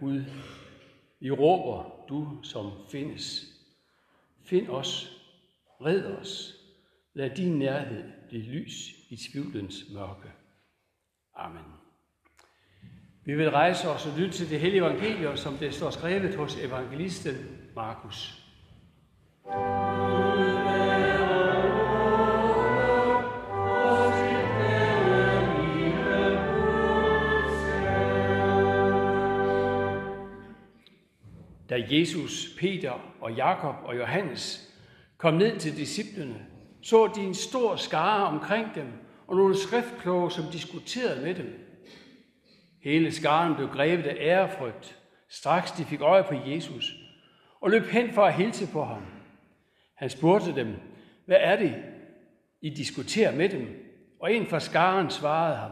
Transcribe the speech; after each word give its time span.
Gud, 0.00 0.24
vi 1.20 1.30
råber, 1.30 2.04
du 2.08 2.40
som 2.42 2.72
findes. 2.90 3.44
Find 4.44 4.68
os, 4.68 5.22
red 5.80 6.04
os, 6.04 6.54
lad 7.14 7.30
din 7.30 7.58
nærhed 7.58 8.04
blive 8.28 8.42
lys 8.42 8.90
i 9.10 9.16
tvivlens 9.16 9.84
mørke. 9.94 10.32
Amen. 11.34 11.64
Vi 13.24 13.36
vil 13.36 13.50
rejse 13.50 13.88
os 13.88 14.06
og 14.06 14.18
lytte 14.18 14.32
til 14.32 14.50
det 14.50 14.60
hellige 14.60 14.80
evangelium, 14.80 15.36
som 15.36 15.54
det 15.54 15.74
står 15.74 15.90
skrevet 15.90 16.34
hos 16.34 16.56
evangelisten 16.56 17.34
Markus. 17.74 18.42
Da 31.70 31.84
Jesus, 31.90 32.54
Peter 32.58 32.92
og 33.20 33.32
Jakob 33.32 33.74
og 33.84 33.98
Johannes 33.98 34.74
kom 35.16 35.34
ned 35.34 35.58
til 35.58 35.76
disciplene, 35.76 36.46
så 36.82 37.12
de 37.16 37.20
en 37.20 37.34
stor 37.34 37.76
skare 37.76 38.26
omkring 38.26 38.74
dem 38.74 38.86
og 39.26 39.36
nogle 39.36 39.56
skriftkloge, 39.56 40.30
som 40.30 40.44
diskuterede 40.52 41.22
med 41.22 41.34
dem. 41.34 41.66
Hele 42.82 43.12
skaren 43.12 43.54
blev 43.54 43.68
grebet 43.68 44.06
af 44.06 44.16
ærefrygt, 44.20 44.98
straks 45.28 45.70
de 45.70 45.84
fik 45.84 46.00
øje 46.00 46.24
på 46.24 46.34
Jesus, 46.34 46.94
og 47.60 47.70
løb 47.70 47.82
hen 47.82 48.12
for 48.12 48.24
at 48.24 48.34
hilse 48.34 48.68
på 48.72 48.84
ham. 48.84 49.02
Han 49.94 50.10
spurgte 50.10 50.54
dem, 50.54 50.74
hvad 51.26 51.36
er 51.40 51.56
det, 51.56 51.82
I 52.60 52.70
diskuterer 52.70 53.36
med 53.36 53.48
dem? 53.48 53.66
Og 54.20 54.32
en 54.32 54.46
fra 54.46 54.60
skaren 54.60 55.10
svarede 55.10 55.56
ham, 55.56 55.70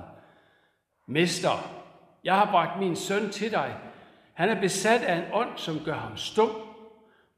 Mester, 1.08 1.84
jeg 2.24 2.34
har 2.34 2.50
bragt 2.50 2.80
min 2.80 2.96
søn 2.96 3.30
til 3.30 3.50
dig. 3.50 3.76
Han 4.34 4.48
er 4.48 4.60
besat 4.60 5.02
af 5.02 5.16
en 5.16 5.32
ånd, 5.32 5.58
som 5.58 5.80
gør 5.84 5.94
ham 5.94 6.16
stum. 6.16 6.50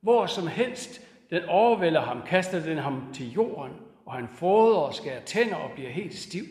Hvor 0.00 0.26
som 0.26 0.46
helst 0.46 1.00
den 1.30 1.44
overvælder 1.44 2.00
ham, 2.00 2.22
kaster 2.26 2.60
den 2.60 2.78
ham 2.78 3.12
til 3.14 3.32
jorden, 3.32 3.72
og 4.06 4.12
han 4.12 4.28
fodrer 4.28 4.80
og 4.80 4.94
skærer 4.94 5.24
tænder 5.24 5.56
og 5.56 5.70
bliver 5.74 5.90
helt 5.90 6.14
stiv. 6.14 6.44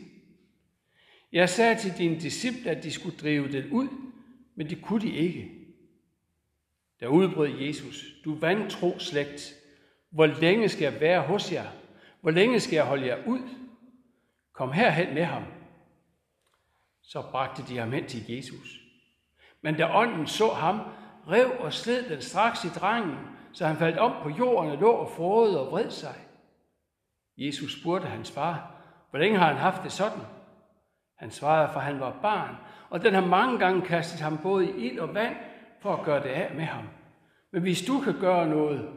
Jeg 1.32 1.50
sagde 1.50 1.76
til 1.80 1.98
dine 1.98 2.20
disciple, 2.20 2.72
at 2.72 2.84
de 2.84 2.92
skulle 2.92 3.18
drive 3.18 3.52
den 3.52 3.72
ud, 3.72 3.88
men 4.56 4.70
det 4.70 4.82
kunne 4.82 5.02
de 5.02 5.16
ikke. 5.16 5.52
Der 7.00 7.08
udbrød 7.08 7.50
Jesus, 7.60 8.06
du 8.26 8.36
vantro 8.36 9.00
slægt, 9.00 9.54
hvor 10.10 10.26
længe 10.26 10.70
skal 10.70 10.84
jeg 10.84 11.02
være 11.02 11.22
hos 11.22 11.52
jer? 11.52 11.68
Hvor 12.22 12.32
længe 12.32 12.60
skal 12.60 12.76
jeg 12.76 12.86
holde 12.86 13.06
jer 13.06 13.28
ud? 13.28 13.40
Kom 14.54 14.72
herhen 14.72 15.14
med 15.14 15.24
ham. 15.24 15.44
Så 17.02 17.22
bragte 17.22 17.64
de 17.70 17.78
ham 17.78 17.92
hen 17.92 18.08
til 18.08 18.24
Jesus. 18.28 18.85
Men 19.66 19.78
da 19.78 19.96
ånden 19.96 20.28
så 20.28 20.48
ham, 20.48 20.80
rev 21.28 21.52
og 21.60 21.74
sled 21.74 22.10
den 22.10 22.22
straks 22.22 22.64
i 22.64 22.68
drengen, 22.68 23.18
så 23.54 23.68
han 23.68 23.78
faldt 23.78 23.98
om 23.98 24.24
på 24.24 24.30
jorden 24.30 24.72
og 24.72 24.78
lå 24.78 24.92
og 24.92 25.10
frode 25.10 25.60
og 25.60 25.72
vred 25.72 25.90
sig. 25.90 26.16
Jesus 27.38 27.82
spurgte 27.82 28.08
hans 28.08 28.32
far, 28.32 28.72
hvor 29.10 29.20
længe 29.20 29.38
har 29.38 29.48
han 29.48 29.58
haft 29.58 29.84
det 29.84 29.92
sådan? 29.92 30.22
Han 31.18 31.32
svarede, 31.32 31.74
for 31.74 31.80
han 31.80 32.00
var 32.00 32.20
barn, 32.22 32.56
og 32.90 33.04
den 33.04 33.14
har 33.14 33.26
mange 33.26 33.60
gange 33.60 33.82
kastet 33.82 34.20
ham 34.20 34.38
både 34.38 34.70
i 34.70 34.86
ild 34.86 35.00
og 35.00 35.14
vand 35.14 35.36
for 35.82 35.96
at 35.96 36.06
gøre 36.06 36.24
det 36.24 36.30
af 36.30 36.56
med 36.56 36.66
ham. 36.66 36.86
Men 37.52 37.62
hvis 37.62 37.86
du 37.86 38.00
kan 38.00 38.20
gøre 38.20 38.48
noget, 38.48 38.90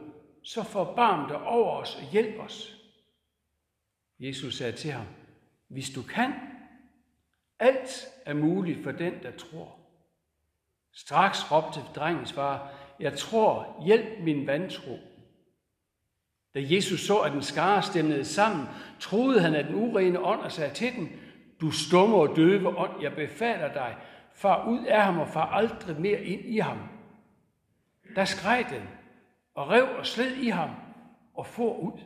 så 0.43 0.63
forbarm 0.63 1.27
dig 1.27 1.41
over 1.41 1.77
os 1.81 1.95
og 1.95 2.11
hjælp 2.11 2.39
os. 2.39 2.75
Jesus 4.19 4.57
sagde 4.57 4.71
til 4.71 4.91
ham, 4.91 5.05
hvis 5.67 5.89
du 5.89 6.01
kan, 6.01 6.33
alt 7.59 8.07
er 8.25 8.33
muligt 8.33 8.83
for 8.83 8.91
den, 8.91 9.13
der 9.23 9.31
tror. 9.31 9.78
Straks 10.99 11.51
råbte 11.51 11.79
drengens 11.95 12.33
far, 12.33 12.71
jeg 12.99 13.17
tror, 13.17 13.83
hjælp 13.85 14.23
min 14.23 14.47
vantro. 14.47 14.97
Da 16.53 16.59
Jesus 16.63 16.99
så, 16.99 17.19
at 17.19 17.31
den 17.31 17.41
skare 17.41 17.83
stemnede 17.83 18.25
sammen, 18.25 18.67
troede 18.99 19.41
han, 19.41 19.55
at 19.55 19.65
den 19.65 19.75
urene 19.75 20.19
ånd 20.25 20.39
og 20.39 20.51
sagde 20.51 20.73
til 20.73 20.95
den, 20.95 21.09
du 21.61 21.71
stumme 21.71 22.15
og 22.15 22.35
døve 22.35 22.77
ånd, 22.77 23.01
jeg 23.01 23.15
befaler 23.15 23.73
dig, 23.73 23.97
far 24.33 24.67
ud 24.67 24.85
af 24.85 25.03
ham 25.03 25.19
og 25.19 25.27
far 25.27 25.45
aldrig 25.45 26.01
mere 26.01 26.23
ind 26.23 26.41
i 26.45 26.57
ham. 26.57 26.77
Der 28.15 28.25
skreg 28.25 28.65
den, 28.69 28.89
og 29.55 29.69
rev 29.69 29.87
og 29.97 30.05
sled 30.05 30.35
i 30.35 30.49
ham, 30.49 30.69
og 31.33 31.45
for 31.45 31.77
ud. 31.77 31.99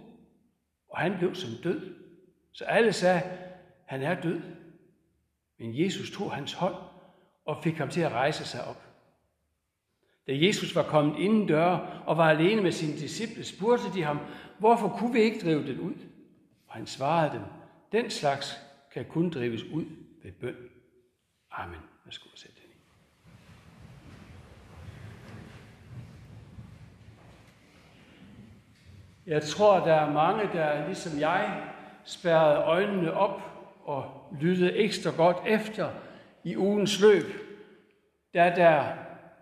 Og 0.90 1.00
han 1.00 1.18
blev 1.18 1.36
som 1.36 1.50
død. 1.64 1.96
Så 2.52 2.66
alle 2.66 2.94
sagde, 2.94 3.22
han 3.86 4.02
er 4.02 4.22
død. 4.22 4.42
Men 5.60 5.84
Jesus 5.84 6.12
tog 6.12 6.32
hans 6.32 6.54
hånd 6.54 6.93
og 7.46 7.64
fik 7.64 7.78
ham 7.78 7.90
til 7.90 8.02
at 8.02 8.12
rejse 8.12 8.46
sig 8.46 8.66
op. 8.66 8.84
Da 10.28 10.32
Jesus 10.36 10.76
var 10.76 10.84
kommet 10.84 11.20
inden 11.20 11.48
døre 11.48 12.04
og 12.06 12.18
var 12.18 12.30
alene 12.30 12.62
med 12.62 12.72
sine 12.72 12.94
disciple, 12.94 13.44
spurgte 13.44 13.94
de 13.94 14.04
ham, 14.04 14.20
hvorfor 14.60 14.90
kunne 14.90 15.14
vi 15.14 15.20
ikke 15.20 15.46
drive 15.46 15.68
den 15.68 15.80
ud? 15.80 15.94
Og 16.68 16.76
han 16.76 16.88
svarede 16.88 17.34
dem, 17.34 17.42
den 17.92 18.10
slags 18.10 18.60
kan 18.94 19.06
kun 19.06 19.30
drives 19.30 19.64
ud 19.64 19.86
ved 20.24 20.32
bøn. 20.32 20.56
Amen. 21.52 21.80
Værsgo 22.06 22.30
at 22.34 22.40
sætte 22.40 22.56
den 22.62 22.70
i. 22.70 22.74
Jeg 29.32 29.44
tror, 29.44 29.86
der 29.86 29.94
er 29.94 30.14
mange, 30.14 30.54
der 30.54 30.86
ligesom 30.86 31.20
jeg 31.20 31.64
spærrede 32.04 32.58
øjnene 32.58 33.14
op 33.14 33.42
og 33.86 34.30
lyttede 34.42 34.74
ekstra 34.74 35.12
godt 35.12 35.38
efter 35.48 35.92
i 36.44 36.58
ugens 36.58 37.02
løb, 37.02 37.26
da 38.34 38.54
der 38.56 38.96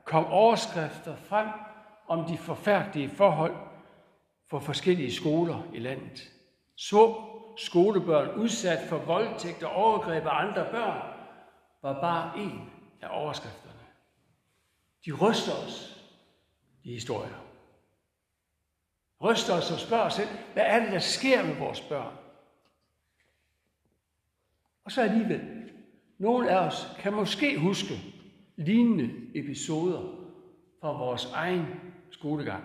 kom 0.05 0.25
overskrifter 0.25 1.15
frem 1.15 1.47
om 2.07 2.25
de 2.25 2.37
forfærdelige 2.37 3.09
forhold 3.09 3.55
for 4.49 4.59
forskellige 4.59 5.13
skoler 5.13 5.63
i 5.73 5.79
landet. 5.79 6.31
Så 6.75 7.15
skolebørn 7.57 8.29
udsat 8.29 8.89
for 8.89 8.97
voldtægt 8.97 9.63
og 9.63 9.71
overgreb 9.71 10.25
af 10.25 10.47
andre 10.47 10.67
børn, 10.71 11.11
var 11.81 12.01
bare 12.01 12.39
en 12.39 12.71
af 13.01 13.07
overskrifterne. 13.11 13.79
De 15.05 15.11
ryster 15.11 15.53
os, 15.53 16.03
de 16.83 16.89
historier. 16.93 17.45
Ryster 19.21 19.53
os 19.53 19.71
og 19.71 19.79
spørger 19.79 20.03
os 20.03 20.13
selv, 20.13 20.29
hvad 20.53 20.63
er 20.65 20.79
det, 20.79 20.91
der 20.91 20.99
sker 20.99 21.43
med 21.45 21.55
vores 21.55 21.81
børn? 21.81 22.13
Og 24.85 24.91
så 24.91 25.01
alligevel, 25.01 25.60
nogle 26.21 26.49
af 26.49 26.67
os 26.67 26.87
kan 26.99 27.13
måske 27.13 27.59
huske 27.59 27.93
lignende 28.55 29.09
episoder 29.35 30.01
fra 30.81 30.97
vores 30.97 31.25
egen 31.25 31.65
skolegang. 32.11 32.63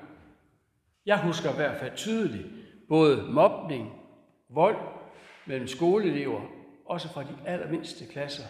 Jeg 1.06 1.22
husker 1.22 1.53
i 1.53 1.56
hvert 1.56 1.81
fald 1.81 1.97
tydeligt 1.97 2.47
både 2.89 3.22
mobning, 3.33 3.93
vold 4.49 4.77
mellem 5.47 5.69
skoleelever, 5.69 6.41
også 6.84 7.09
fra 7.09 7.22
de 7.22 7.37
allermindste 7.47 8.06
klasser. 8.06 8.44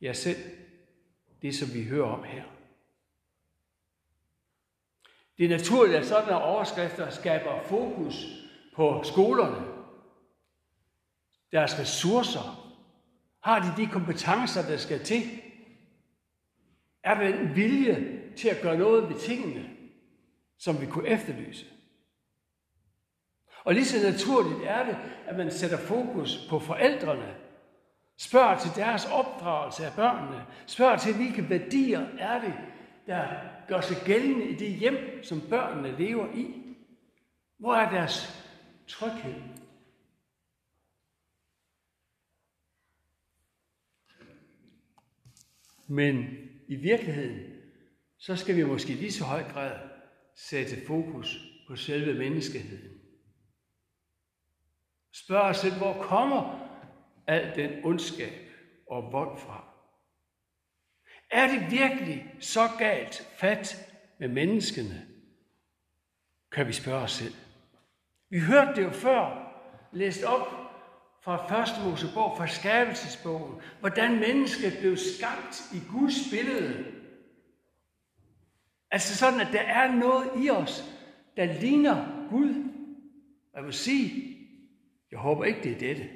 Ja, 0.00 0.12
selv 0.12 0.38
det, 1.42 1.54
som 1.54 1.74
vi 1.74 1.84
hører 1.84 2.08
om 2.08 2.24
her. 2.24 2.44
Det 5.38 5.44
er 5.44 5.58
naturligt, 5.58 5.98
at 5.98 6.06
sådanne 6.06 6.42
overskrifter 6.42 7.10
skaber 7.10 7.62
fokus 7.62 8.26
på 8.76 9.00
skolerne, 9.04 9.66
deres 11.52 11.78
ressourcer. 11.78 12.59
Har 13.42 13.60
de 13.60 13.82
de 13.82 13.90
kompetencer, 13.90 14.62
der 14.62 14.76
skal 14.76 15.04
til? 15.04 15.22
Er 17.04 17.14
der 17.14 17.38
en 17.38 17.56
vilje 17.56 18.20
til 18.36 18.48
at 18.48 18.62
gøre 18.62 18.78
noget 18.78 19.08
ved 19.08 19.16
tingene, 19.16 19.70
som 20.58 20.80
vi 20.80 20.86
kunne 20.86 21.08
efterlyse? 21.08 21.66
Og 23.64 23.74
lige 23.74 23.84
så 23.84 24.10
naturligt 24.10 24.64
er 24.64 24.84
det, 24.84 24.96
at 25.26 25.36
man 25.36 25.50
sætter 25.50 25.76
fokus 25.78 26.46
på 26.50 26.58
forældrene. 26.58 27.34
Spørger 28.18 28.58
til 28.58 28.70
deres 28.76 29.06
opdragelse 29.06 29.86
af 29.86 29.92
børnene. 29.96 30.46
Spørger 30.66 30.96
til, 30.96 31.14
hvilke 31.14 31.50
værdier 31.50 32.06
er 32.18 32.40
det, 32.40 32.54
der 33.06 33.26
gør 33.68 33.80
sig 33.80 33.96
gældende 34.04 34.44
i 34.44 34.54
det 34.54 34.72
hjem, 34.72 35.22
som 35.22 35.40
børnene 35.40 35.98
lever 35.98 36.32
i. 36.34 36.54
Hvor 37.58 37.74
er 37.74 37.90
deres 37.90 38.46
tryghed? 38.88 39.59
Men 45.90 46.24
i 46.68 46.76
virkeligheden, 46.76 47.40
så 48.18 48.36
skal 48.36 48.56
vi 48.56 48.64
måske 48.64 48.92
lige 48.92 49.12
så 49.12 49.24
høj 49.24 49.42
grad 49.42 49.88
sætte 50.36 50.86
fokus 50.86 51.38
på 51.68 51.76
selve 51.76 52.18
menneskeheden. 52.18 53.00
Spørg 55.12 55.40
os 55.40 55.56
selv, 55.56 55.74
hvor 55.74 56.02
kommer 56.02 56.68
al 57.26 57.56
den 57.56 57.84
ondskab 57.84 58.32
og 58.90 59.12
vold 59.12 59.38
fra? 59.38 59.64
Er 61.30 61.46
det 61.46 61.70
virkelig 61.70 62.34
så 62.40 62.68
galt 62.78 63.28
fat 63.36 63.76
med 64.18 64.28
menneskene? 64.28 65.06
Kan 66.52 66.66
vi 66.66 66.72
spørge 66.72 67.02
os 67.02 67.12
selv. 67.12 67.34
Vi 68.28 68.38
hørte 68.38 68.74
det 68.74 68.82
jo 68.82 68.90
før, 68.90 69.52
læst 69.92 70.24
op 70.24 70.59
fra 71.20 71.46
første 71.48 71.80
Mosebog, 71.84 72.36
fra 72.36 72.46
skabelsesbogen, 72.46 73.54
hvordan 73.80 74.20
mennesket 74.20 74.78
blev 74.80 74.96
skabt 74.96 75.62
i 75.74 75.78
Guds 75.92 76.30
billede. 76.30 76.84
Altså 78.90 79.16
sådan, 79.16 79.40
at 79.40 79.52
der 79.52 79.60
er 79.60 79.92
noget 79.92 80.30
i 80.44 80.50
os, 80.50 80.84
der 81.36 81.60
ligner 81.60 82.26
Gud. 82.30 82.54
Jeg 83.54 83.64
vil 83.64 83.72
sige, 83.72 84.36
jeg 85.10 85.18
håber 85.18 85.44
ikke, 85.44 85.62
det 85.62 85.72
er 85.72 85.78
dette. 85.78 86.08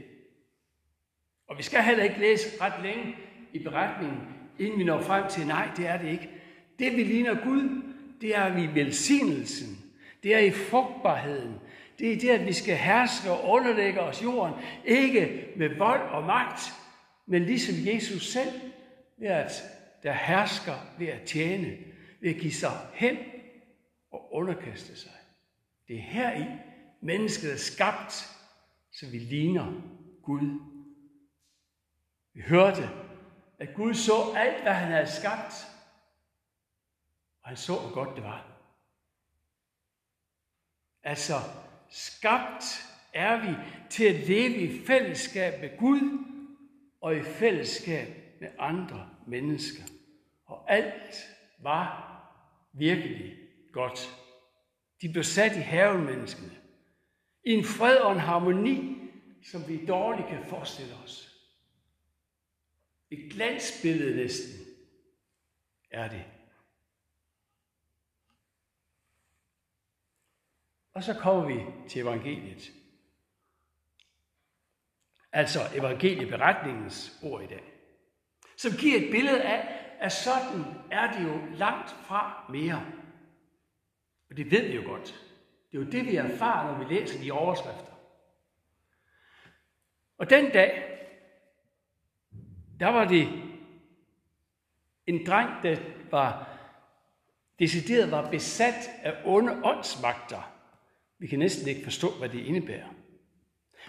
Og 1.49 1.59
vi 1.59 1.63
skal 1.63 1.83
heller 1.83 2.05
ikke 2.05 2.21
læse 2.21 2.61
ret 2.61 2.83
længe 2.83 3.17
i 3.53 3.59
beretningen, 3.59 4.21
inden 4.59 4.79
vi 4.79 4.85
når 4.85 5.01
frem 5.01 5.31
til, 5.31 5.47
nej, 5.47 5.69
det 5.77 5.87
er 5.87 5.99
det 5.99 6.09
ikke. 6.09 6.31
Det, 6.79 6.97
vi 6.97 7.03
ligner 7.03 7.45
Gud, 7.45 7.83
det 8.21 8.37
er 8.37 8.55
vi 8.55 8.75
velsignelsen. 8.75 9.85
Det 10.23 10.35
er 10.35 10.39
i 10.39 10.51
frugtbarheden. 10.51 11.55
Det 11.99 12.13
er 12.13 12.21
det, 12.21 12.31
at 12.31 12.47
vi 12.47 12.53
skal 12.53 12.77
herske 12.77 13.31
og 13.33 13.51
underlægge 13.51 14.01
os 14.01 14.23
jorden, 14.23 14.55
ikke 14.85 15.53
med 15.57 15.77
vold 15.79 16.01
og 16.01 16.25
magt, 16.25 16.61
men 17.27 17.45
ligesom 17.45 17.95
Jesus 17.95 18.33
selv, 18.33 18.61
ved 19.17 19.29
at 19.29 19.53
der 20.03 20.13
hersker 20.13 20.75
ved 20.99 21.07
at 21.07 21.23
tjene, 21.27 21.79
ved 22.21 22.35
at 22.35 22.41
give 22.41 22.53
sig 22.53 22.71
hen 22.95 23.17
og 24.11 24.33
underkaste 24.33 24.97
sig. 24.97 25.13
Det 25.89 25.97
er 25.97 26.01
her 26.01 26.41
i 26.41 26.47
mennesket 27.01 27.53
er 27.53 27.57
skabt, 27.57 28.13
så 28.93 29.11
vi 29.11 29.19
ligner 29.19 29.83
Gud. 30.23 30.61
Vi 32.35 32.41
hørte, 32.41 32.91
at 33.59 33.75
Gud 33.75 33.95
så 33.95 34.13
alt, 34.37 34.63
hvad 34.63 34.73
han 34.73 34.93
havde 34.93 35.11
skabt, 35.11 35.55
og 37.43 37.49
han 37.49 37.57
så, 37.57 37.81
hvor 37.81 37.95
godt 37.95 38.17
det 38.17 38.25
var. 38.25 38.47
Altså, 41.03 41.35
skabt 41.91 42.65
er 43.13 43.47
vi 43.47 43.57
til 43.91 44.05
at 44.05 44.29
leve 44.29 44.57
i 44.57 44.85
fællesskab 44.87 45.61
med 45.61 45.79
Gud 45.79 46.27
og 47.01 47.17
i 47.17 47.23
fællesskab 47.23 48.09
med 48.41 48.49
andre 48.59 49.09
mennesker. 49.27 49.83
Og 50.47 50.73
alt 50.73 51.27
var 51.59 52.11
virkelig 52.73 53.37
godt. 53.73 54.11
De 55.03 55.09
blev 55.09 55.25
sat 55.25 55.57
i 55.57 55.61
haven, 55.61 56.05
menneskene. 56.05 56.51
I 57.45 57.53
en 57.53 57.65
fred 57.65 57.97
og 57.97 58.13
en 58.13 58.19
harmoni, 58.19 58.97
som 59.43 59.69
vi 59.69 59.87
dårligt 59.87 60.29
kan 60.29 60.45
forestille 60.49 60.95
os. 61.05 61.31
Et 63.11 63.33
glansbillede 63.33 64.17
næsten 64.17 64.67
er 65.91 66.09
det. 66.09 66.25
Og 70.95 71.05
så 71.05 71.15
kommer 71.15 71.47
vi 71.47 71.89
til 71.89 72.03
evangeliet. 72.03 72.73
Altså 75.33 75.61
evangelieberetningens 75.75 77.19
ord 77.23 77.43
i 77.43 77.47
dag. 77.47 77.73
Som 78.57 78.73
giver 78.73 79.01
et 79.01 79.11
billede 79.11 79.43
af, 79.43 79.85
at 80.01 80.13
sådan 80.13 80.65
er 80.91 81.13
det 81.13 81.25
jo 81.25 81.57
langt 81.57 81.91
fra 81.91 82.47
mere. 82.51 82.87
Og 84.31 84.37
det 84.37 84.51
ved 84.51 84.69
vi 84.69 84.77
jo 84.77 84.83
godt. 84.91 85.25
Det 85.73 85.79
er 85.79 85.85
jo 85.85 85.91
det, 85.91 86.05
vi 86.07 86.17
erfarer, 86.17 86.79
når 86.79 86.85
vi 86.85 86.95
læser 86.95 87.23
de 87.23 87.33
overskrifter. 87.33 87.93
Og 90.19 90.31
den 90.31 90.51
dag, 90.51 90.99
der 92.81 92.89
var 92.89 93.05
det 93.05 93.29
en 95.07 95.27
dreng, 95.27 95.63
der 95.63 95.77
var 96.11 96.49
decideret 97.59 98.11
var 98.11 98.31
besat 98.31 98.91
af 99.03 99.23
onde 99.25 99.65
åndsmagter. 99.65 100.54
Vi 101.19 101.27
kan 101.27 101.39
næsten 101.39 101.69
ikke 101.69 101.85
forstå, 101.85 102.11
hvad 102.19 102.29
det 102.29 102.41
indebærer. 102.41 102.89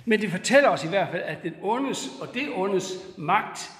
Men 0.06 0.22
det 0.22 0.32
fortæller 0.32 0.70
os 0.70 0.84
i 0.84 0.88
hvert 0.88 1.12
fald, 1.12 1.24
at 1.24 1.44
den 1.44 1.56
ondes 1.62 2.08
og 2.22 2.34
det 2.34 2.50
ondes 2.54 3.18
magt 3.18 3.72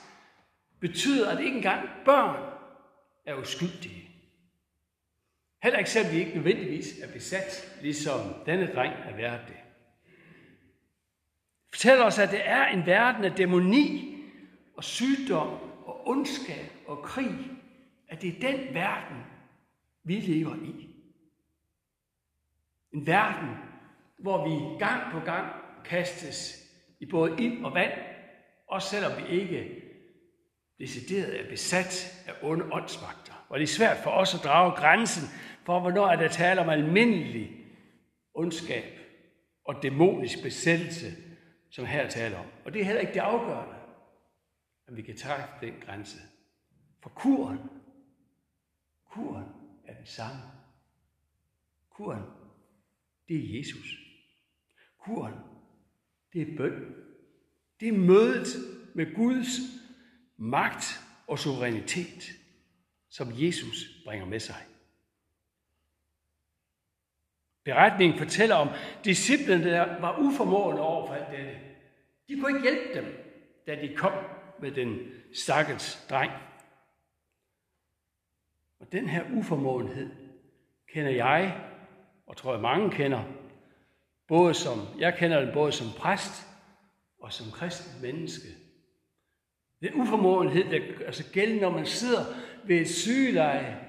betyder, 0.80 1.30
at 1.30 1.44
ikke 1.44 1.56
engang 1.56 1.90
børn 2.06 2.54
er 3.26 3.36
uskyldige. 3.36 4.10
Heller 5.64 5.80
ikke 5.80 5.90
selvom 5.90 6.14
vi 6.14 6.20
ikke 6.20 6.36
nødvendigvis 6.36 7.00
er 7.00 7.14
besat, 7.14 7.78
ligesom 7.82 8.20
denne 8.46 8.74
dreng 8.76 8.94
er 8.94 9.16
været 9.16 9.42
det. 9.48 9.56
Det 11.66 11.80
fortæller 11.82 12.06
os, 12.06 12.20
at 12.20 12.32
det 12.32 12.42
er 12.44 12.66
en 12.66 12.86
verden 12.86 13.26
af 13.26 13.32
dæmoni 13.32 14.18
og 14.78 14.84
sygdom 14.84 15.48
og 15.86 16.08
ondskab 16.08 16.72
og 16.88 17.04
krig, 17.04 17.36
at 18.08 18.22
det 18.22 18.30
er 18.30 18.52
den 18.52 18.74
verden, 18.74 19.18
vi 20.04 20.16
lever 20.16 20.56
i. 20.56 20.95
En 22.96 23.08
verden, 23.08 23.50
hvor 24.20 24.48
vi 24.48 24.80
gang 24.80 25.12
på 25.12 25.20
gang 25.20 25.52
kastes 25.86 26.66
i 27.00 27.06
både 27.06 27.44
ild 27.44 27.66
og 27.66 27.74
vand, 27.74 27.92
også 28.68 28.90
selvom 28.90 29.12
vi 29.18 29.28
ikke 29.28 29.82
decideret 30.80 31.46
er 31.46 31.50
besat 31.50 32.24
af 32.28 32.34
onde 32.42 32.66
åndsmagter. 32.74 33.46
Og 33.50 33.60
det 33.60 33.64
er 33.64 33.68
svært 33.68 33.98
for 33.98 34.12
os 34.12 34.36
at 34.36 34.44
drage 34.44 34.72
grænsen 34.72 35.24
for, 35.66 35.80
hvornår 35.80 36.08
er 36.08 36.16
der 36.16 36.28
tale 36.28 36.62
om 36.62 36.70
almindelig 36.70 37.66
ondskab 38.34 39.00
og 39.66 39.84
dæmonisk 39.84 40.44
besættelse, 40.44 41.12
som 41.72 41.86
her 41.86 42.10
taler 42.10 42.40
om. 42.40 42.46
Og 42.66 42.74
det 42.74 42.82
er 42.82 42.86
heller 42.86 43.02
ikke 43.02 43.14
det 43.14 43.20
afgørende, 43.20 43.76
at 44.88 44.96
vi 44.98 45.02
kan 45.02 45.18
trække 45.18 45.50
den 45.62 45.74
grænse. 45.82 46.18
For 47.04 47.10
kuren, 47.10 47.60
kuren 49.12 49.46
er 49.88 49.94
den 49.94 50.06
samme. 50.06 50.42
Kuren, 51.90 52.24
det 53.28 53.38
er 53.38 53.58
Jesus. 53.58 54.00
Kuren, 54.98 55.34
det 56.34 56.42
er 56.42 56.58
bøn. 56.58 56.96
Det 57.80 57.88
er 57.88 57.98
mødet 57.98 58.48
med 58.96 59.16
Guds 59.16 59.48
magt 60.38 61.02
og 61.28 61.40
suverænitet, 61.40 62.24
som 63.10 63.28
Jesus 63.34 64.02
bringer 64.06 64.26
med 64.26 64.40
sig. 64.40 64.66
Beretningen 67.64 68.18
fortæller 68.18 68.56
om 68.56 68.70
disciplene, 69.04 69.64
der 69.64 70.00
var 70.02 70.20
uformående 70.20 70.82
over 70.82 71.08
for 71.08 71.14
alt 71.14 71.38
dette. 71.38 71.60
De 72.28 72.40
kunne 72.40 72.58
ikke 72.58 72.72
hjælpe 72.72 72.94
dem, 72.94 73.06
da 73.68 73.82
de 73.82 73.96
kom 73.96 74.14
med 74.62 74.72
den 74.72 75.00
stakkels 75.34 76.06
dreng. 76.10 76.32
Og 78.80 78.92
den 78.92 79.10
her 79.10 79.26
uformåenhed 79.38 80.12
kender 80.88 81.12
jeg, 81.12 81.70
og 82.28 82.38
tror 82.38 82.52
jeg 82.54 82.62
mange 82.62 82.92
kender, 82.92 83.24
både 84.28 84.54
som, 84.54 84.80
jeg 85.00 85.16
kender 85.18 85.40
den 85.40 85.54
både 85.54 85.72
som 85.72 85.88
præst 85.98 86.48
og 87.20 87.34
som 87.34 87.52
kristen 87.52 88.02
menneske. 88.02 88.48
Den 89.82 90.02
uformåenhed, 90.02 90.64
der 90.64 91.06
altså 91.06 91.32
gælder, 91.32 91.62
når 91.62 91.70
man 91.70 91.86
sidder 91.86 92.26
ved 92.64 92.82
et 92.82 92.90
sygeleje 92.90 93.86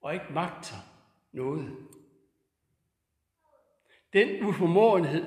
og 0.00 0.14
ikke 0.14 0.32
magter 0.32 0.76
noget. 1.32 1.76
Den 4.12 4.46
uformåenhed, 4.46 5.24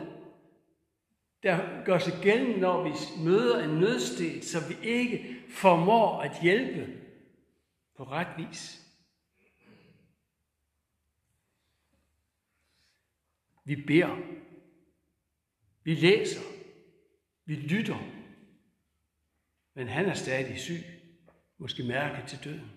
der 1.44 1.84
gør 1.86 1.98
sig 1.98 2.14
gældende, 2.22 2.60
når 2.60 2.84
vi 2.84 2.90
møder 3.24 3.64
en 3.64 3.80
nødsted, 3.80 4.42
så 4.42 4.58
vi 4.68 4.90
ikke 4.90 5.36
formår 5.50 6.22
at 6.22 6.42
hjælpe 6.42 6.94
på 7.98 8.04
ret 8.04 8.28
vis. 8.38 8.85
Vi 13.66 13.76
beder. 13.76 14.16
Vi 15.84 15.96
læser. 15.96 16.42
Vi 17.46 17.56
lytter. 17.56 18.00
Men 19.74 19.88
han 19.88 20.06
er 20.06 20.14
stadig 20.14 20.60
syg. 20.60 20.84
Måske 21.58 21.84
mærke 21.84 22.28
til 22.28 22.44
døden. 22.44 22.72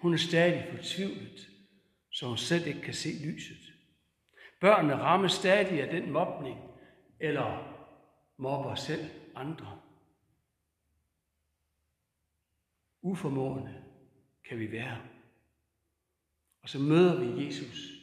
Hun 0.00 0.14
er 0.14 0.18
stadig 0.18 0.68
fortvivlet, 0.70 1.50
så 2.10 2.26
hun 2.26 2.36
selv 2.36 2.66
ikke 2.66 2.80
kan 2.80 2.94
se 2.94 3.08
lyset. 3.24 3.74
Børnene 4.60 4.94
rammes 4.94 5.32
stadig 5.32 5.82
af 5.82 6.00
den 6.00 6.10
mobning, 6.10 6.60
eller 7.20 7.74
mobber 8.36 8.74
selv 8.74 9.10
andre. 9.34 9.80
Uformående 13.02 13.84
kan 14.44 14.58
vi 14.58 14.72
være. 14.72 15.02
Og 16.62 16.68
så 16.68 16.78
møder 16.78 17.20
vi 17.20 17.44
Jesus, 17.44 17.97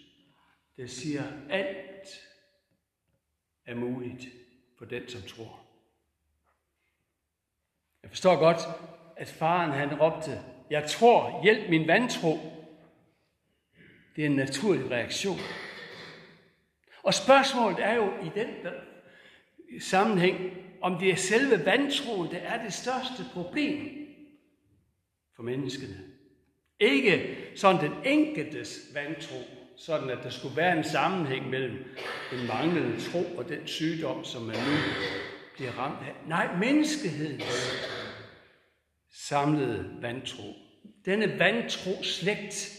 der 0.78 0.88
siger, 0.88 1.24
alt 1.50 2.28
er 3.66 3.76
muligt 3.76 4.26
for 4.78 4.86
den, 4.86 5.10
som 5.10 5.22
tror. 5.22 5.66
Jeg 8.04 8.12
forstår 8.12 8.36
godt, 8.36 8.60
at 9.18 9.28
faren 9.28 9.72
han 9.72 10.02
råbte, 10.02 10.42
jeg 10.70 10.90
tror, 10.90 11.44
hjælp 11.44 11.70
min 11.70 11.88
vantro. 11.88 12.38
Det 14.16 14.22
er 14.22 14.26
en 14.26 14.36
naturlig 14.36 14.92
reaktion. 14.92 15.40
Og 17.04 17.14
spørgsmålet 17.14 17.80
er 17.80 17.94
jo 17.94 18.14
i 18.26 18.30
den 18.36 18.48
sammenhæng, 19.82 20.52
om 20.82 21.00
det 21.00 21.12
er 21.12 21.16
selve 21.16 21.66
vantroen, 21.66 22.32
der 22.32 22.38
er 22.38 22.64
det 22.64 22.74
største 22.74 23.26
problem 23.34 24.08
for 25.36 25.44
menneskene. 25.44 25.98
Ikke 26.80 27.38
sådan 27.56 27.92
den 27.92 28.06
enkeltes 28.06 28.80
vantro, 28.94 29.36
sådan 29.78 30.10
at 30.10 30.24
der 30.24 30.30
skulle 30.30 30.58
være 30.58 30.78
en 30.78 30.84
sammenhæng 30.84 31.50
mellem 31.50 31.86
den 32.32 32.48
manglende 32.48 33.02
tro 33.02 33.38
og 33.38 33.50
den 33.50 33.68
sygdom, 33.68 34.24
som 34.24 34.42
man 34.42 34.56
nu 34.56 34.78
bliver 35.56 35.72
ramt 35.72 36.08
af. 36.08 36.16
Nej, 36.28 36.58
menneskehedens 36.58 37.72
samlede 39.12 39.98
vantro. 40.02 40.54
Denne 41.06 41.40
vantro 41.40 42.04
slægt 42.04 42.76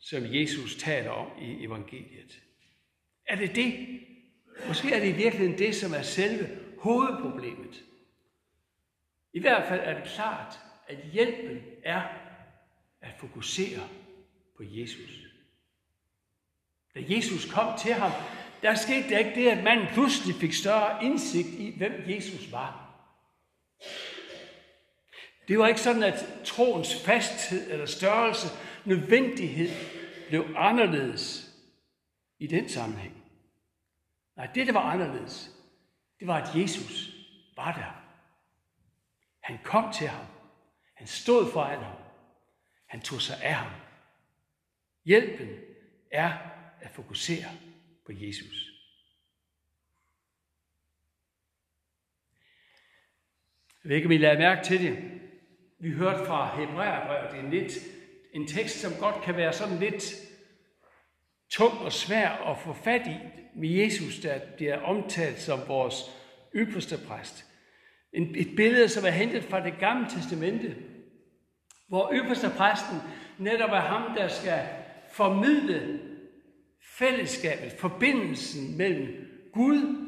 som 0.00 0.22
Jesus 0.24 0.76
taler 0.76 1.10
om 1.10 1.42
i 1.42 1.64
evangeliet? 1.64 2.42
Er 3.26 3.36
det 3.36 3.56
det? 3.56 4.00
Måske 4.68 4.92
er 4.92 5.00
det 5.00 5.08
i 5.08 5.16
virkeligheden 5.16 5.58
det, 5.58 5.74
som 5.74 5.92
er 5.92 6.02
selve 6.02 6.48
hovedproblemet. 6.78 7.84
I 9.32 9.40
hvert 9.40 9.68
fald 9.68 9.80
er 9.80 9.94
det 9.94 10.12
klart, 10.12 10.58
at 10.88 10.98
hjælpen 11.12 11.58
er 11.84 12.02
at 13.00 13.14
fokusere 13.18 13.88
på 14.56 14.62
Jesus. 14.66 15.29
Da 16.94 17.00
Jesus 17.08 17.52
kom 17.52 17.78
til 17.78 17.92
ham, 17.92 18.12
der 18.62 18.74
skete 18.74 19.08
der 19.08 19.18
ikke 19.18 19.34
det, 19.34 19.48
at 19.48 19.64
manden 19.64 19.86
pludselig 19.92 20.34
fik 20.34 20.52
større 20.52 21.04
indsigt 21.04 21.48
i, 21.48 21.74
hvem 21.78 22.04
Jesus 22.06 22.52
var. 22.52 22.90
Det 25.48 25.58
var 25.58 25.66
ikke 25.66 25.80
sådan, 25.80 26.02
at 26.02 26.26
troens 26.44 27.04
fasthed 27.04 27.70
eller 27.70 27.86
størrelse, 27.86 28.48
nødvendighed, 28.84 29.70
blev 30.28 30.54
anderledes 30.56 31.50
i 32.38 32.46
den 32.46 32.68
sammenhæng. 32.68 33.24
Nej, 34.36 34.46
det, 34.54 34.66
der 34.66 34.72
var 34.72 34.80
anderledes, 34.80 35.50
det 36.20 36.26
var, 36.26 36.36
at 36.36 36.62
Jesus 36.62 37.10
var 37.56 37.72
der. 37.72 38.00
Han 39.40 39.58
kom 39.64 39.92
til 39.92 40.08
ham. 40.08 40.26
Han 40.94 41.06
stod 41.06 41.52
foran 41.52 41.78
ham. 41.78 41.96
Han 42.86 43.00
tog 43.00 43.20
sig 43.20 43.42
af 43.42 43.54
ham. 43.54 43.72
Hjælpen 45.04 45.48
er 46.12 46.38
at 46.82 46.90
fokusere 46.90 47.46
på 48.06 48.12
Jesus. 48.12 48.70
Jeg 53.84 53.88
ved 53.88 53.96
ikke, 53.96 54.06
om 54.06 54.12
I 54.12 54.18
lader 54.18 54.38
mærke 54.38 54.64
til 54.64 54.80
det. 54.80 54.98
Vi 55.78 55.90
hørte 55.90 56.26
fra 56.26 56.60
Hebræerbrevet, 56.60 57.30
det 57.30 57.38
er 57.38 57.44
en, 57.44 57.50
lidt, 57.50 57.72
en 58.32 58.46
tekst, 58.46 58.80
som 58.80 58.92
godt 59.00 59.24
kan 59.24 59.36
være 59.36 59.52
sådan 59.52 59.78
lidt 59.78 60.14
tung 61.50 61.78
og 61.78 61.92
svær 61.92 62.28
at 62.28 62.58
få 62.58 62.72
fat 62.72 63.06
i 63.06 63.16
med 63.56 63.68
Jesus, 63.68 64.18
der 64.18 64.40
bliver 64.56 64.80
omtalt 64.80 65.40
som 65.40 65.60
vores 65.68 65.94
ypperste 66.54 66.98
præst. 67.08 67.46
En, 68.12 68.36
et 68.36 68.56
billede, 68.56 68.88
som 68.88 69.04
er 69.04 69.10
hentet 69.10 69.44
fra 69.44 69.64
det 69.64 69.78
gamle 69.78 70.10
testamente, 70.10 70.76
hvor 71.88 72.12
ypperste 72.14 72.50
præsten 72.56 72.98
netop 73.38 73.70
er 73.70 73.80
ham, 73.80 74.16
der 74.16 74.28
skal 74.28 74.68
formidle 75.12 76.09
fællesskabet, 76.82 77.72
forbindelsen 77.72 78.76
mellem 78.76 79.26
Gud 79.52 80.06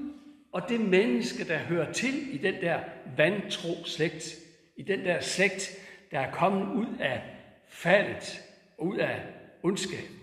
og 0.52 0.68
det 0.68 0.80
menneske, 0.80 1.48
der 1.48 1.58
hører 1.58 1.92
til 1.92 2.34
i 2.34 2.38
den 2.38 2.54
der 2.54 2.80
vantro 3.16 3.84
slægt, 3.84 4.34
i 4.76 4.82
den 4.82 5.04
der 5.04 5.20
slægt, 5.20 5.70
der 6.10 6.20
er 6.20 6.32
kommet 6.32 6.74
ud 6.74 6.96
af 7.00 7.22
faldet, 7.68 8.42
ud 8.78 8.96
af 8.96 9.22
ondskaben. 9.62 10.18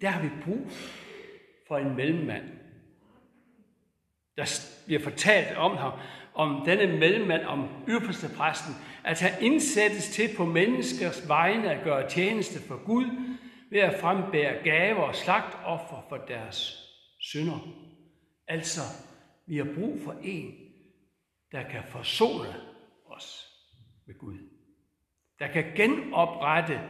Der 0.00 0.08
har 0.08 0.22
vi 0.22 0.28
brug 0.44 0.70
for 1.68 1.78
en 1.78 1.96
mellemmand. 1.96 2.44
Der 4.36 4.60
bliver 4.86 5.00
fortalt 5.00 5.56
om 5.56 5.76
ham, 5.76 5.92
om 6.34 6.64
denne 6.64 6.98
mellemmand, 6.98 7.44
om 7.44 7.68
ypperste 7.88 8.28
præsten, 8.36 8.74
at 9.04 9.20
han 9.20 9.42
indsættes 9.42 10.08
til 10.08 10.30
på 10.36 10.44
menneskers 10.44 11.28
vegne 11.28 11.70
at 11.70 11.84
gøre 11.84 12.08
tjeneste 12.10 12.60
for 12.60 12.84
Gud, 12.84 13.06
ved 13.70 13.80
at 13.80 14.00
frembære 14.00 14.62
gaver 14.64 15.02
og 15.02 15.14
slagtoffer 15.14 16.06
for 16.08 16.16
deres 16.16 16.88
synder. 17.18 17.58
Altså, 18.46 18.80
vi 19.46 19.56
har 19.56 19.74
brug 19.74 20.00
for 20.00 20.12
en, 20.22 20.54
der 21.52 21.70
kan 21.70 21.84
forsone 21.84 22.54
os 23.06 23.48
med 24.06 24.18
Gud. 24.18 24.38
Der 25.38 25.52
kan 25.52 25.74
genoprette 25.76 26.80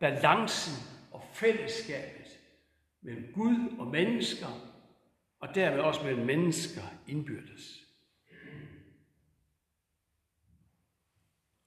balancen 0.00 0.74
og 1.10 1.22
fællesskabet 1.32 2.38
mellem 3.00 3.32
Gud 3.32 3.76
og 3.78 3.86
mennesker, 3.86 4.46
og 5.40 5.54
dermed 5.54 5.80
også 5.80 6.04
mellem 6.04 6.26
mennesker 6.26 6.82
indbyrdes. 7.08 7.80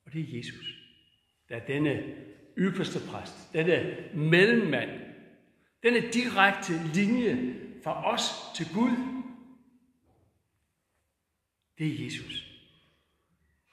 Og 0.06 0.14
det 0.14 0.22
er 0.22 0.38
Jesus, 0.38 0.66
der 1.50 1.56
er 1.56 1.66
denne 1.66 2.16
ypperste 2.58 3.00
præst, 3.10 3.54
denne 3.54 3.96
mellemmand, 4.14 4.90
denne 5.84 6.12
direkte 6.12 6.74
linje 6.94 7.56
fra 7.84 8.14
os 8.14 8.52
til 8.56 8.74
Gud, 8.74 8.98
det 11.78 11.88
er 11.88 12.06
Jesus. 12.06 12.54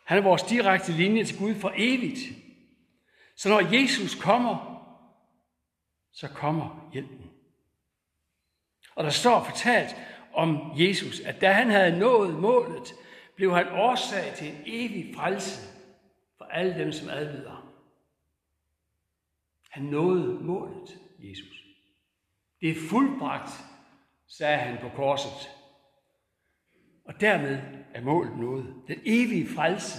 Han 0.05 0.19
er 0.19 0.23
vores 0.23 0.43
direkte 0.43 0.93
linje 0.93 1.25
til 1.25 1.39
Gud 1.39 1.55
for 1.55 1.73
evigt. 1.77 2.21
Så 3.37 3.49
når 3.49 3.61
Jesus 3.75 4.15
kommer, 4.15 4.85
så 6.13 6.29
kommer 6.29 6.91
hjælpen. 6.93 7.31
Og 8.95 9.05
der 9.05 9.11
står 9.11 9.45
fortalt 9.45 9.97
om 10.33 10.73
Jesus, 10.77 11.21
at 11.21 11.41
da 11.41 11.53
han 11.53 11.71
havde 11.71 11.99
nået 11.99 12.35
målet, 12.35 12.95
blev 13.37 13.55
han 13.55 13.69
årsag 13.69 14.35
til 14.37 14.49
en 14.49 14.63
evig 14.67 15.15
frelse 15.15 15.61
for 16.39 16.45
alle 16.45 16.79
dem, 16.79 16.93
som 16.93 17.09
adlyder. 17.09 17.60
Han 19.71 19.83
nåede 19.83 20.45
målet, 20.45 20.99
Jesus. 21.19 21.65
Det 22.61 22.71
er 22.71 22.89
fuldbragt, 22.91 23.51
sagde 24.29 24.59
han 24.59 24.79
på 24.81 24.89
korset. 24.97 25.51
Og 27.05 27.21
dermed 27.21 27.59
er 27.95 28.01
målet 28.01 28.39
nået. 28.39 28.75
Den 28.89 29.01
evige 29.05 29.47
frelse 29.47 29.99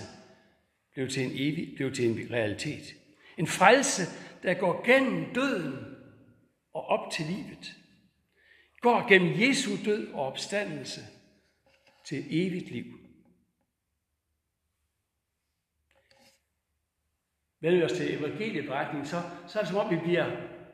blev 0.94 1.10
til 1.10 1.26
en, 1.26 1.32
evig, 1.34 1.76
blev 1.76 1.94
til 1.94 2.06
en 2.06 2.32
realitet. 2.32 2.84
En 3.38 3.48
frelse, 3.48 4.02
der 4.44 4.54
går 4.54 4.86
gennem 4.86 5.34
døden 5.34 5.96
og 6.74 6.86
op 6.86 7.12
til 7.12 7.26
livet. 7.26 7.76
Går 8.82 9.10
gennem 9.10 9.42
Jesu 9.42 9.72
død 9.86 10.14
og 10.14 10.26
opstandelse 10.26 11.02
til 12.06 12.26
evigt 12.30 12.72
liv. 12.72 13.01
Vender 17.62 17.86
os 17.86 17.92
til 17.92 18.20
evangelieberetningen, 18.20 19.08
så, 19.08 19.22
så 19.48 19.60
er 19.60 19.64
det 19.64 19.72
som 19.72 19.80
om, 19.80 19.90
vi 19.90 20.00
bliver 20.04 20.26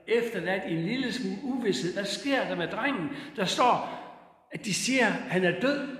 efterladt 0.07 0.71
i 0.71 0.73
en 0.73 0.85
lille 0.85 1.13
smule 1.13 1.43
uvidshed. 1.43 1.93
Hvad 1.93 2.05
sker 2.05 2.47
der 2.47 2.55
med 2.55 2.67
drengen? 2.67 3.09
Der 3.35 3.45
står, 3.45 4.03
at 4.51 4.65
de 4.65 4.73
siger, 4.73 5.07
at 5.07 5.13
han 5.13 5.43
er 5.43 5.59
død. 5.59 5.97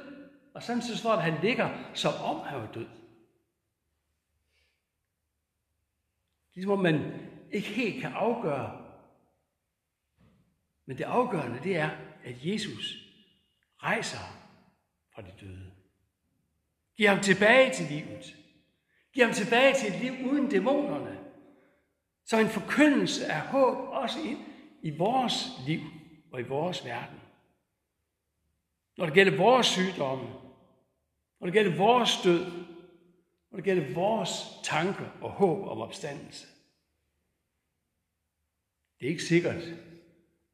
Og 0.56 0.64
sådan 0.64 0.82
så 0.82 0.98
står 0.98 1.12
at 1.12 1.24
han 1.24 1.42
ligger, 1.42 1.92
som 1.94 2.14
om 2.14 2.40
han 2.40 2.60
var 2.60 2.72
død. 2.74 2.88
Ligesom 6.56 6.72
om 6.72 6.80
man 6.80 7.02
ikke 7.52 7.68
helt 7.68 8.02
kan 8.02 8.12
afgøre. 8.14 8.86
Men 10.86 10.98
det 10.98 11.04
afgørende, 11.04 11.60
det 11.64 11.78
er, 11.78 11.90
at 12.24 12.36
Jesus 12.46 12.96
rejser 13.84 14.18
fra 15.16 15.22
de 15.22 15.32
døde. 15.42 15.72
Giver 16.98 17.10
ham 17.10 17.24
tilbage 17.24 17.74
til 17.74 17.86
livet. 17.86 18.37
Giv 19.18 19.26
ham 19.26 19.34
tilbage 19.34 19.74
til 19.76 19.94
et 19.94 20.00
liv 20.02 20.32
uden 20.32 20.50
dæmonerne. 20.50 21.20
Så 22.26 22.38
en 22.38 22.50
forkyndelse 22.50 23.26
af 23.26 23.42
håb 23.42 23.78
også 23.78 24.20
ind 24.20 24.40
i 24.82 24.98
vores 24.98 25.34
liv 25.68 25.80
og 26.32 26.40
i 26.40 26.44
vores 26.44 26.86
verden. 26.86 27.20
Når 28.98 29.06
det 29.06 29.14
gælder 29.14 29.38
vores 29.38 29.68
sygdomme, 29.68 30.30
når 31.40 31.48
det 31.48 31.54
gælder 31.54 31.78
vores 31.78 32.12
død, 32.24 32.46
når 33.52 33.56
det 33.56 33.64
gælder 33.64 33.94
vores 33.94 34.32
tanker 34.64 35.10
og 35.22 35.32
håb 35.32 35.68
om 35.68 35.82
opstandelse. 35.82 36.48
Det 39.00 39.06
er 39.06 39.10
ikke 39.10 39.24
sikkert, 39.24 39.64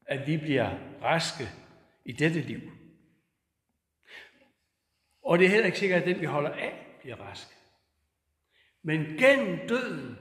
at 0.05 0.27
vi 0.27 0.37
bliver 0.37 0.77
raske 1.01 1.49
i 2.05 2.11
dette 2.11 2.41
liv. 2.41 2.61
Og 5.21 5.39
det 5.39 5.45
er 5.45 5.49
heller 5.49 5.65
ikke 5.65 5.79
sikkert, 5.79 6.01
at 6.01 6.07
den, 6.07 6.21
vi 6.21 6.25
holder 6.25 6.51
af, 6.51 6.97
bliver 7.01 7.15
rask. 7.15 7.62
Men 8.83 9.17
gennem 9.17 9.67
døden, 9.67 10.17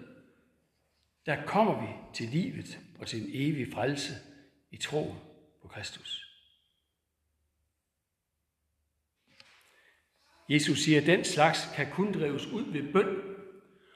der 1.26 1.46
kommer 1.46 1.80
vi 1.80 1.88
til 2.14 2.28
livet 2.28 2.78
og 2.98 3.06
til 3.06 3.22
en 3.22 3.30
evig 3.32 3.72
frelse 3.72 4.12
i 4.70 4.76
tro 4.76 5.14
på 5.62 5.68
Kristus. 5.68 6.28
Jesus 10.48 10.78
siger, 10.78 11.00
at 11.00 11.06
den 11.06 11.24
slags 11.24 11.70
kan 11.76 11.90
kun 11.90 12.12
drives 12.12 12.46
ud 12.46 12.72
ved 12.72 12.92
bøn. 12.92 13.16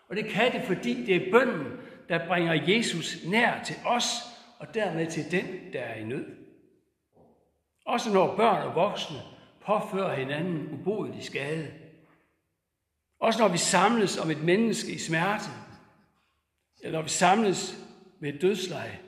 Og 0.09 0.17
det 0.17 0.29
kan 0.29 0.53
det, 0.53 0.63
fordi 0.63 1.07
det 1.07 1.17
er 1.17 1.31
bønnen, 1.31 1.73
der 2.09 2.27
bringer 2.29 2.53
Jesus 2.75 3.25
nær 3.27 3.65
til 3.65 3.77
os, 3.85 4.07
og 4.59 4.75
dermed 4.75 5.11
til 5.11 5.31
den, 5.31 5.73
der 5.73 5.81
er 5.81 5.95
i 5.95 6.05
nød. 6.05 6.27
Også 7.85 8.13
når 8.13 8.37
børn 8.37 8.63
og 8.69 8.75
voksne 8.75 9.17
påfører 9.61 10.17
hinanden 10.17 10.81
ubodelig 10.81 11.25
skade, 11.25 11.86
også 13.19 13.39
når 13.39 13.49
vi 13.49 13.59
samles 13.59 14.19
om 14.19 14.31
et 14.31 14.43
menneske 14.43 14.93
i 14.93 14.99
smerte, 14.99 15.51
eller 16.81 16.99
når 16.99 17.03
vi 17.03 17.09
samles 17.09 17.79
ved 18.21 18.35
et 18.35 18.43
dødsleje. 18.43 19.01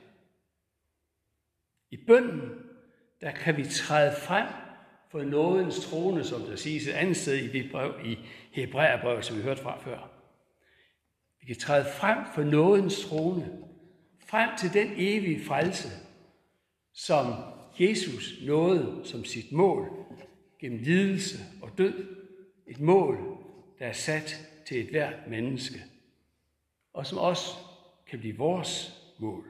I 1.91 1.97
bønden, 2.07 2.51
der 3.21 3.31
kan 3.31 3.57
vi 3.57 3.65
træde 3.65 4.17
frem 4.17 4.47
for 5.11 5.23
nådens 5.23 5.81
trone, 5.81 6.25
som 6.25 6.41
der 6.41 6.57
siges 6.57 6.87
et 6.87 6.93
andet 6.93 7.17
sted 7.17 7.37
i 7.37 7.49
det 7.49 7.71
brev, 7.73 7.95
i 8.05 8.19
Hebræerbrevet, 8.53 9.25
som 9.25 9.37
vi 9.37 9.43
hørte 9.43 9.63
fra 9.63 9.79
før. 9.79 10.11
Vi 11.41 11.47
kan 11.47 11.57
træde 11.57 11.87
frem 11.95 12.19
for 12.35 12.43
nådens 12.43 13.01
trone 13.05 13.59
frem 14.27 14.51
til 14.59 14.73
den 14.73 14.93
evige 14.97 15.45
frelse, 15.45 15.89
som 16.95 17.35
Jesus 17.79 18.35
nåede 18.43 19.01
som 19.05 19.25
sit 19.25 19.53
mål 19.53 19.89
gennem 20.61 20.79
lidelse 20.83 21.39
og 21.63 21.79
død. 21.79 22.17
Et 22.67 22.81
mål, 22.81 23.38
der 23.79 23.87
er 23.87 23.93
sat 23.93 24.47
til 24.67 24.81
et 24.81 24.91
hvert 24.91 25.27
menneske, 25.29 25.83
og 26.93 27.07
som 27.07 27.19
også 27.19 27.57
kan 28.07 28.19
blive 28.19 28.37
vores 28.37 29.03
mål. 29.19 29.45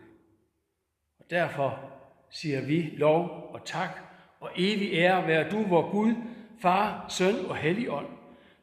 Og 1.18 1.24
derfor 1.30 1.92
siger 2.30 2.60
vi 2.60 2.80
lov 2.80 3.50
og 3.52 3.64
tak 3.64 3.90
og 4.40 4.50
evig 4.56 4.92
ære 4.92 5.26
være 5.26 5.50
du, 5.50 5.62
vor 5.62 5.90
Gud, 5.90 6.14
Far, 6.60 7.06
Søn 7.08 7.46
og 7.46 7.56
Helligånd, 7.56 8.06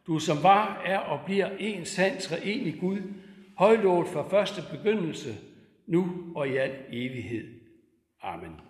du 0.07 0.19
som 0.19 0.43
var, 0.43 0.81
er 0.85 0.99
og 0.99 1.25
bliver 1.25 1.49
en 1.59 1.85
sand 1.85 2.19
treenig 2.19 2.79
Gud, 2.79 3.01
højlovet 3.57 4.07
fra 4.07 4.29
første 4.29 4.61
begyndelse, 4.71 5.35
nu 5.87 6.31
og 6.35 6.47
i 6.47 6.57
al 6.57 6.75
evighed. 6.89 7.61
Amen. 8.21 8.64